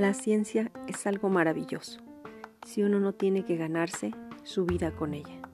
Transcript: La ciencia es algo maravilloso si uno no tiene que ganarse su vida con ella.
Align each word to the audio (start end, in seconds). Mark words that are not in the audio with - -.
La 0.00 0.14
ciencia 0.14 0.72
es 0.88 1.06
algo 1.06 1.28
maravilloso 1.28 2.00
si 2.66 2.82
uno 2.82 3.00
no 3.00 3.12
tiene 3.12 3.44
que 3.44 3.58
ganarse 3.58 4.12
su 4.44 4.64
vida 4.64 4.92
con 4.96 5.12
ella. 5.12 5.49